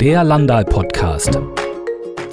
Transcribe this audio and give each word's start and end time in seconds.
Der 0.00 0.22
Landal 0.22 0.64
Podcast. 0.64 1.40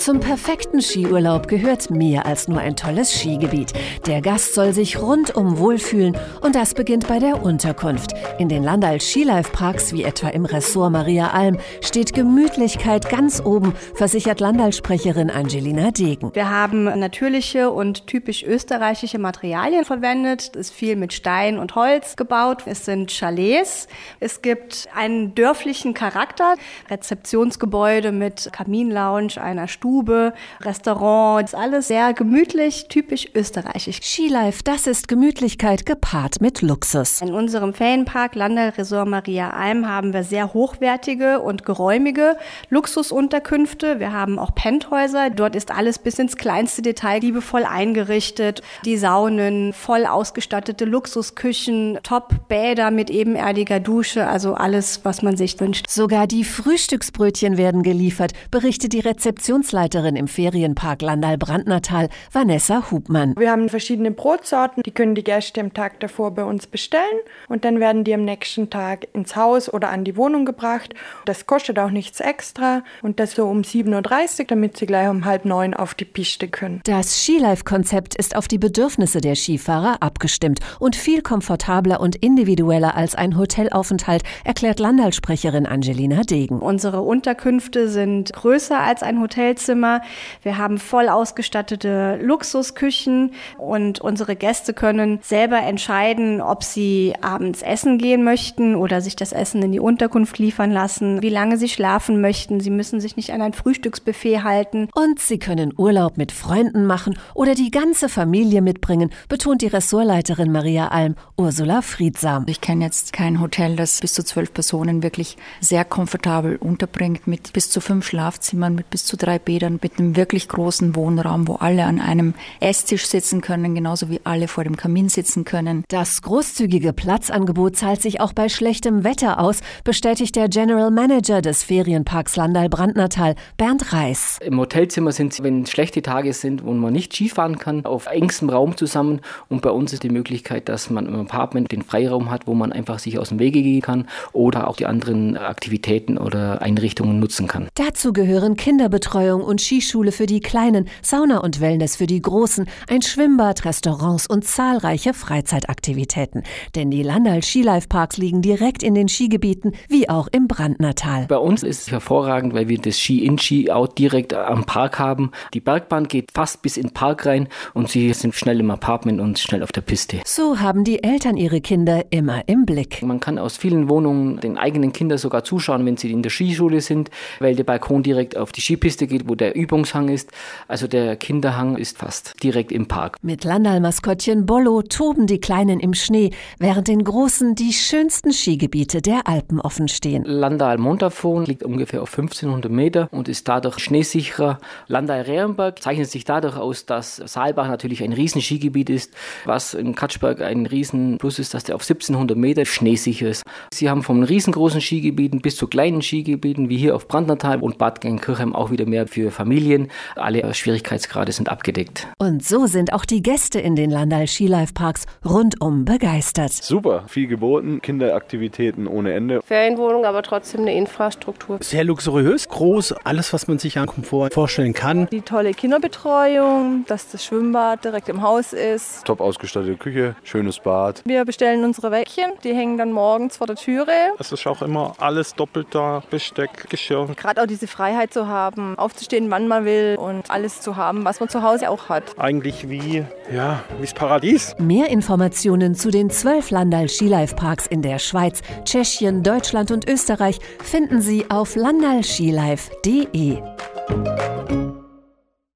Zum 0.06 0.20
perfekten 0.20 0.84
Skiurlaub 0.84 1.48
gehört 1.48 1.90
mehr 1.90 2.28
als 2.28 2.48
nur 2.48 2.60
ein 2.60 2.76
tolles 2.76 3.12
Skigebiet. 3.12 3.74
Der 4.06 4.22
Gast 4.22 4.54
soll 4.54 4.72
sich 4.72 5.02
rundum 5.02 5.58
wohlfühlen 5.58 6.16
und 6.42 6.54
das 6.54 6.76
beginnt 6.76 7.08
bei 7.08 7.18
der 7.18 7.42
Unterkunft. 7.42 8.12
In 8.38 8.48
den 8.48 8.62
Landal 8.62 9.02
Skilife 9.02 9.52
Parks, 9.52 9.94
wie 9.94 10.04
etwa 10.04 10.28
im 10.28 10.46
Ressort 10.46 10.92
Maria 10.92 11.32
Alm, 11.32 11.58
steht 11.82 12.14
Gemütlichkeit 12.14 13.10
ganz 13.10 13.42
oben, 13.44 13.74
versichert 13.96 14.40
Landal-Sprecherin 14.42 15.32
Angelina 15.32 15.90
Degen. 15.90 16.36
Wir 16.36 16.52
haben 16.52 16.84
natürliche 16.84 17.72
und 17.72 18.06
typisch 18.06 18.44
österreichische 18.44 19.18
Materialien 19.18 19.86
verwendet. 19.86 20.52
Es 20.54 20.70
ist 20.70 20.76
viel 20.76 20.98
mit 20.98 21.14
Stein 21.14 21.58
und 21.58 21.74
Holz 21.74 22.16
gebaut. 22.16 22.62
Es 22.68 22.86
sind 22.86 23.10
Chalets. 23.10 23.88
Es 24.20 24.44
gibt 24.44 24.88
einen 24.96 25.34
dörflichen 25.34 25.96
Charakter. 25.96 26.54
Rezeptionsgebäude 26.92 28.12
mit 28.12 28.50
Kaminlounge, 28.52 29.42
einer 29.42 29.68
Stube 29.68 29.95
Stube, 29.96 30.34
Restaurant, 30.62 31.46
ist 31.46 31.56
alles 31.56 31.88
sehr 31.88 32.14
gemütlich, 32.14 32.88
typisch 32.90 33.30
österreichisch. 33.34 34.02
Skilife, 34.02 34.62
das 34.66 34.88
ist 34.88 35.08
Gemütlichkeit 35.08 35.86
gepaart 35.86 36.42
mit 36.42 36.62
Luxus. 36.62 37.22
In 37.22 37.34
unserem 37.34 37.74
Ferienpark 37.74 38.36
Landal 38.36 38.70
Resort 38.70 39.08
Maria 39.08 39.52
Alm 39.52 39.88
haben 39.88 40.12
wir 40.12 40.26
sehr 40.26 40.54
hochwertige 40.54 41.40
und 41.40 41.66
geräumige 41.66 42.36
Luxusunterkünfte. 42.70 44.02
Wir 44.02 44.12
haben 44.12 44.38
auch 44.38 44.54
Penthäuser. 44.54 45.30
Dort 45.30 45.56
ist 45.56 45.72
alles 45.72 45.98
bis 45.98 46.20
ins 46.20 46.36
kleinste 46.36 46.82
Detail 46.82 47.22
liebevoll 47.22 47.64
eingerichtet. 47.64 48.64
Die 48.84 48.98
Saunen, 48.98 49.72
voll 49.72 50.06
ausgestattete 50.06 50.84
Luxusküchen, 50.84 52.00
Top-Bäder 52.04 52.92
mit 52.92 53.10
ebenerdiger 53.10 53.80
Dusche, 53.80 54.28
also 54.28 54.56
alles, 54.56 55.06
was 55.06 55.22
man 55.22 55.38
sich 55.38 55.58
wünscht. 55.62 55.90
Sogar 55.90 56.28
die 56.28 56.44
Frühstücksbrötchen 56.44 57.58
werden 57.58 57.82
geliefert, 57.82 58.34
berichtet 58.52 58.92
die 58.92 59.00
Rezeptionsleiterin 59.00 59.75
Geschäftsleiterin 59.76 60.16
im 60.16 60.28
Ferienpark 60.30 61.02
Landal-Brandnertal, 61.02 62.08
Vanessa 62.32 62.92
Hubmann. 62.92 63.36
Wir 63.38 63.52
haben 63.52 63.68
verschiedene 63.68 64.12
Brotsorten, 64.12 64.84
die 64.84 64.92
können 64.92 65.16
die 65.16 65.24
Gäste 65.24 65.60
am 65.60 65.74
Tag 65.74 66.00
davor 66.00 66.32
bei 66.32 66.46
uns 66.46 66.66
bestellen 66.66 67.04
und 67.50 67.66
dann 67.66 67.82
werden 67.82 68.06
die 68.06 68.14
am 68.14 68.24
nächsten 68.24 68.70
Tag 68.70 69.08
ins 69.14 69.36
Haus 69.36 69.72
oder 69.72 69.90
an 69.90 70.06
die 70.06 70.16
Wohnung 70.16 70.46
gebracht. 70.46 70.94
Das 71.26 71.46
kostet 71.46 71.78
auch 71.78 71.90
nichts 71.90 72.22
extra 72.22 72.84
und 73.02 73.20
das 73.20 73.34
so 73.34 73.48
um 73.48 73.62
7.30 73.64 74.40
Uhr, 74.40 74.46
damit 74.48 74.78
sie 74.78 74.86
gleich 74.86 75.10
um 75.10 75.26
halb 75.26 75.44
neun 75.44 75.74
auf 75.74 75.94
die 75.94 76.06
Piste 76.06 76.48
können. 76.48 76.80
Das 76.86 77.24
Skilife-Konzept 77.24 78.16
ist 78.16 78.38
auf 78.38 78.48
die 78.48 78.58
Bedürfnisse 78.58 79.20
der 79.20 79.36
Skifahrer 79.36 79.98
abgestimmt 80.02 80.60
und 80.80 80.96
viel 80.96 81.22
komfortabler 81.22 82.00
und 82.00 82.16
individueller 82.16 82.96
als 82.96 83.16
ein 83.16 83.38
Hotelaufenthalt, 83.38 84.24
erklärt 84.46 84.80
Landalsprecherin 84.80 85.66
Angelina 85.66 86.22
Degen. 86.22 86.60
Unsere 86.60 87.02
Unterkünfte 87.02 87.90
sind 87.90 88.32
größer 88.32 88.80
als 88.80 89.04
ein 89.04 89.20
Hotelzimmer 89.20 89.65
Hotelzimmer. 89.66 90.02
Wir 90.44 90.58
haben 90.58 90.78
voll 90.78 91.10
ausgestattete 91.10 92.20
Luxusküchen 92.22 93.32
und 93.58 94.00
unsere 94.00 94.36
Gäste 94.36 94.74
können 94.74 95.20
selber 95.22 95.58
entscheiden, 95.58 96.42
ob 96.42 96.64
sie 96.64 97.14
abends 97.22 97.62
essen 97.62 97.98
gehen 97.98 98.24
möchten 98.24 98.76
oder 98.76 99.02
sich 99.02 99.16
das 99.16 99.32
Essen 99.32 99.62
in 99.64 99.72
die 99.72 99.80
Unterkunft 99.80 100.38
liefern 100.38 100.72
lassen, 100.72 101.22
wie 101.22 101.30
lange 101.30 101.58
sie 101.58 101.70
schlafen 101.70 102.22
möchten. 102.22 102.60
Sie 102.60 102.70
müssen 102.70 103.00
sich 103.00 103.16
nicht 103.16 103.32
an 103.32 103.42
ein 103.42 103.54
Frühstücksbuffet 103.54 104.44
halten. 104.44 104.90
Und 104.94 105.20
sie 105.20 105.40
können 105.40 105.74
Urlaub 105.78 106.18
mit 106.18 106.32
Freunden 106.32 106.86
machen 106.86 107.18
oder 107.34 107.56
die 107.56 107.72
ganze 107.72 108.10
Familie 108.10 108.62
mitbringen, 108.62 109.10
betont 109.30 109.62
die 109.62 109.68
Ressortleiterin 109.68 110.52
Maria 110.52 110.90
Alm, 110.90 111.16
Ursula 111.38 111.82
Friedsam. 111.82 112.46
Ich 112.48 112.62
kenne 112.62 112.86
jetzt 112.86 113.14
kein 113.14 113.42
Hotel, 113.42 113.76
das 113.76 114.00
bis 114.02 114.14
zu 114.14 114.24
zwölf 114.24 114.54
Personen 114.54 115.02
wirklich 115.04 115.38
sehr 115.60 115.86
komfortabel 115.86 116.58
unterbringt, 116.58 117.28
mit 117.28 117.54
bis 117.54 117.70
zu 117.70 117.82
fünf 117.82 118.06
Schlafzimmern, 118.06 118.76
mit 118.76 118.90
bis 118.90 119.06
zu 119.06 119.18
drei 119.18 119.40
Bädern 119.56 119.80
mit 119.82 120.00
einem 120.00 120.18
wirklich 120.18 120.50
großen 120.50 120.98
Wohnraum, 120.98 121.48
wo 121.48 121.54
alle 121.56 121.86
an 121.86 122.02
einem 122.02 122.34
Esstisch 122.60 123.06
sitzen 123.06 123.40
können, 123.40 123.74
genauso 123.74 124.10
wie 124.10 124.20
alle 124.26 124.50
vor 124.50 124.66
dem 124.66 124.76
Kamin 124.76 125.08
sitzen 125.08 125.46
können. 125.46 125.86
Das 125.88 126.22
großzügige 126.22 126.92
Platzangebot 126.92 127.78
zahlt 127.78 128.02
sich 128.02 128.20
auch 128.20 128.34
bei 128.34 128.50
schlechtem 128.50 129.06
Wetter 129.06 129.40
aus, 129.40 129.62
bestätigt 129.86 130.36
der 130.36 130.50
General 130.50 130.92
Manager 130.92 131.42
des 131.42 131.64
Ferienparks 131.64 132.36
Landal-Brandnertal, 132.36 133.36
Bernd 133.56 133.94
Reis. 133.94 134.40
Im 134.44 134.60
Hotelzimmer 134.60 135.14
sind, 135.14 135.42
wenn 135.42 135.66
schlechte 135.66 136.02
Tage 136.02 136.34
sind, 136.34 136.66
wo 136.66 136.74
man 136.74 136.92
nicht 136.92 137.14
Skifahren 137.14 137.58
kann, 137.58 137.86
auf 137.86 138.08
engstem 138.08 138.50
Raum 138.50 138.76
zusammen. 138.76 139.22
Und 139.48 139.62
bei 139.62 139.70
uns 139.70 139.94
ist 139.94 140.04
die 140.04 140.10
Möglichkeit, 140.10 140.68
dass 140.68 140.90
man 140.90 141.06
im 141.06 141.16
Apartment 141.16 141.72
den 141.72 141.82
Freiraum 141.82 142.30
hat, 142.30 142.46
wo 142.46 142.56
man 142.56 142.74
einfach 142.74 143.00
sich 143.00 143.20
aus 143.20 143.30
dem 143.30 143.40
Wege 143.40 143.62
gehen 143.62 143.82
kann 143.82 144.08
oder 144.34 144.68
auch 144.68 144.76
die 144.76 144.86
anderen 144.86 145.38
Aktivitäten 145.38 146.18
oder 146.18 146.62
Einrichtungen 146.62 147.22
nutzen 147.22 147.48
kann. 147.48 147.70
Dazu 147.76 148.12
gehören 148.12 148.58
Kinderbetreuung 148.58 149.45
und 149.46 149.62
Skischule 149.62 150.12
für 150.12 150.26
die 150.26 150.40
Kleinen, 150.40 150.90
Sauna 151.02 151.38
und 151.38 151.62
Wellness 151.62 151.96
für 151.96 152.08
die 152.08 152.22
Großen, 152.22 152.66
ein 152.90 153.02
Schwimmbad, 153.02 153.66
Restaurants 153.66 154.28
und 154.28 154.46
zahlreiche 154.46 155.14
Freizeitaktivitäten. 155.14 156.44
Denn 156.76 156.92
die 156.92 157.04
Landal 157.04 157.44
Skilife 157.44 157.88
Parks 157.88 158.18
liegen 158.18 158.42
direkt 158.42 158.84
in 158.84 158.96
den 158.96 159.08
Skigebieten, 159.08 159.74
wie 159.88 160.10
auch 160.10 160.28
im 160.32 160.48
Brandnertal. 160.48 161.28
Bei 161.28 161.38
uns 161.38 161.64
ist 161.64 161.84
es 161.84 161.92
hervorragend, 161.92 162.54
weil 162.54 162.68
wir 162.68 162.78
das 162.78 163.00
Ski-In, 163.00 163.38
Ski-Out 163.38 163.98
direkt 163.98 164.34
am 164.34 164.66
Park 164.66 165.00
haben. 165.00 165.32
Die 165.54 165.62
Bergbahn 165.62 166.08
geht 166.08 166.32
fast 166.34 166.62
bis 166.62 166.78
in 166.78 166.88
den 166.88 166.94
Park 166.94 167.26
rein 167.26 167.48
und 167.74 167.90
sie 167.90 168.12
sind 168.14 168.36
schnell 168.36 168.60
im 168.60 168.72
Apartment 168.72 169.22
und 169.22 169.40
schnell 169.40 169.64
auf 169.64 169.72
der 169.72 169.82
Piste. 169.82 170.22
So 170.26 170.60
haben 170.60 170.84
die 170.84 171.04
Eltern 171.04 171.38
ihre 171.38 171.62
Kinder 171.62 172.06
immer 172.10 172.48
im 172.48 172.66
Blick. 172.66 173.02
Man 173.04 173.20
kann 173.20 173.38
aus 173.38 173.58
vielen 173.58 173.90
Wohnungen 173.90 174.40
den 174.40 174.58
eigenen 174.58 174.94
Kindern 174.94 175.18
sogar 175.18 175.44
zuschauen, 175.44 175.86
wenn 175.86 175.98
sie 175.98 176.12
in 176.12 176.22
der 176.22 176.32
Skischule 176.32 176.82
sind, 176.82 177.10
weil 177.40 177.56
der 177.56 177.64
Balkon 177.64 178.04
direkt 178.04 178.38
auf 178.38 178.52
die 178.52 178.62
Skipiste 178.62 179.08
geht, 179.08 179.28
wo 179.28 179.35
der 179.36 179.56
Übungshang 179.56 180.10
ist. 180.10 180.32
Also 180.68 180.88
der 180.88 181.16
Kinderhang 181.16 181.78
ist 181.78 181.98
fast 181.98 182.42
direkt 182.44 182.72
im 182.72 182.88
Park. 182.88 183.18
Mit 183.22 183.44
Landal-Maskottchen 183.44 184.46
Bollo 184.46 184.82
toben 184.82 185.28
die 185.28 185.40
Kleinen 185.40 185.80
im 185.80 185.94
Schnee, 185.94 186.32
während 186.60 186.88
den 186.88 187.04
Großen 187.04 187.56
die 187.56 187.74
schönsten 187.74 188.32
Skigebiete 188.32 189.02
der 189.02 189.28
Alpen 189.28 189.60
offen 189.60 189.88
stehen. 189.88 190.24
Landal-Montafon 190.26 191.46
liegt 191.46 191.64
ungefähr 191.64 192.02
auf 192.02 192.18
1500 192.18 192.72
Meter 192.72 193.10
und 193.12 193.28
ist 193.28 193.48
dadurch 193.48 193.80
schneesicherer. 193.80 194.60
Landal-Rehrenberg 194.88 195.82
zeichnet 195.82 196.10
sich 196.10 196.26
dadurch 196.26 196.58
aus, 196.58 196.86
dass 196.86 197.18
Saalbach 197.18 197.68
natürlich 197.68 198.04
ein 198.04 198.14
riesen 198.14 198.42
Skigebiet 198.42 198.90
ist, 198.90 199.14
was 199.46 199.74
in 199.74 199.96
Katschberg 199.96 200.42
ein 200.42 200.66
riesen 200.66 201.18
Plus 201.18 201.40
ist, 201.40 201.54
dass 201.54 201.64
der 201.64 201.76
auf 201.76 201.82
1700 201.82 202.38
Meter 202.38 202.66
schneesicher 202.66 203.30
ist. 203.30 203.44
Sie 203.74 203.90
haben 203.90 204.04
von 204.04 204.24
riesengroßen 204.24 204.82
Skigebieten 204.82 205.42
bis 205.42 205.56
zu 205.56 205.68
kleinen 205.68 206.02
Skigebieten, 206.02 206.70
wie 206.70 206.78
hier 206.78 206.96
auf 206.96 207.08
Brandnertal 207.08 207.60
und 207.60 207.78
Bad 207.78 208.02
Gennkirchheim 208.02 208.56
auch 208.56 208.72
wieder 208.72 208.86
mehr 208.86 209.08
für 209.08 209.25
Familien. 209.32 209.90
Alle 210.16 210.54
Schwierigkeitsgrade 210.54 211.32
sind 211.32 211.50
abgedeckt. 211.50 212.08
Und 212.18 212.44
so 212.46 212.68
sind 212.68 212.94
auch 212.94 213.06
die 213.06 213.22
Gäste 213.22 213.60
in 213.60 213.76
den 213.76 213.90
Landal 213.90 214.28
Skilife 214.28 214.74
Parks 214.74 215.06
rundum 215.24 215.86
begeistert. 215.86 216.52
Super, 216.52 217.06
viel 217.08 217.28
geboten, 217.28 217.82
Kinderaktivitäten 217.82 218.88
ohne 218.88 219.14
Ende. 219.14 219.42
Ferienwohnung, 219.42 220.06
aber 220.06 220.24
trotzdem 220.24 220.62
eine 220.62 220.76
Infrastruktur. 220.76 221.60
Sehr 221.62 221.84
luxuriös, 221.84 222.50
groß, 222.50 222.94
alles, 223.04 223.32
was 223.32 223.48
man 223.48 223.60
sich 223.60 223.78
an 223.78 223.86
Komfort 223.86 224.32
vorstellen 224.34 224.74
kann. 224.74 225.08
Die 225.12 225.22
tolle 225.22 225.54
Kinderbetreuung, 225.54 226.86
dass 226.88 227.10
das 227.12 227.24
Schwimmbad 227.24 227.86
direkt 227.86 228.10
im 228.10 228.22
Haus 228.22 228.54
ist. 228.54 229.06
Top 229.06 229.22
ausgestattete 229.22 229.78
Küche, 229.78 230.16
schönes 230.24 230.60
Bad. 230.60 231.02
Wir 231.06 231.24
bestellen 231.26 231.64
unsere 231.64 231.92
Wäckchen, 231.92 232.32
die 232.44 232.54
hängen 232.54 232.78
dann 232.78 232.92
morgens 232.92 233.38
vor 233.38 233.48
der 233.48 233.56
Türe. 233.56 233.92
Es 234.20 234.32
ist 234.32 234.46
auch 234.48 234.62
immer 234.62 234.94
alles 234.98 235.34
doppelt 235.36 235.68
da, 235.72 236.04
Besteck, 236.10 236.70
Geschirr. 236.70 237.08
Gerade 237.16 237.42
auch 237.42 237.48
diese 237.48 237.68
Freiheit 237.68 238.14
zu 238.14 238.28
haben, 238.28 238.78
aufzustehen 238.78 239.15
aufzustehen, 239.16 239.32
wann 239.32 239.48
man 239.48 239.66
will 239.66 239.96
und 240.00 240.30
alles 240.30 240.62
zu 240.62 240.76
haben, 240.76 241.06
was 241.06 241.20
man 241.20 241.30
zu 241.30 241.42
Hause 241.42 241.70
auch 241.70 241.90
hat. 241.90 242.04
Eigentlich 242.18 242.70
wie, 242.70 243.04
ja, 243.34 243.64
wie's 243.80 243.94
Paradies. 243.94 244.56
Mehr 244.60 244.90
Informationen 244.90 245.76
zu 245.76 245.92
den 245.92 246.10
zwölf 246.10 246.52
Landal 246.52 246.90
Skilife 246.90 247.36
Parks 247.36 247.68
in 247.68 247.82
der 247.82 248.00
Schweiz, 248.00 248.42
Tschechien, 248.64 249.24
Deutschland 249.24 249.72
und 249.72 249.90
Österreich 249.90 250.40
finden 250.64 251.02
Sie 251.02 251.26
auf 251.30 251.56
landalskilife.de. 251.56 253.42